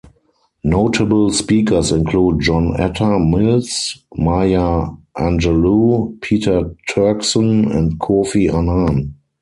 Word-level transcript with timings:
Notable 0.63 1.29
speakers 1.31 1.91
include 1.91 2.39
John 2.39 2.75
Atta 2.79 3.19
Mills, 3.19 4.03
Maya 4.15 4.87
Angelou, 5.15 6.19
Peter 6.21 6.75
Turkson 6.89 7.71
and 7.71 7.99
Kofi 7.99 8.51
Annan. 8.51 9.13